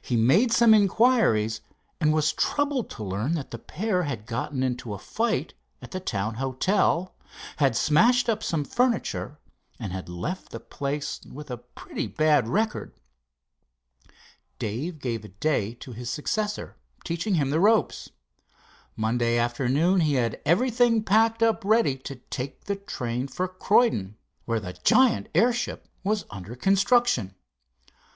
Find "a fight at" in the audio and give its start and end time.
4.92-5.92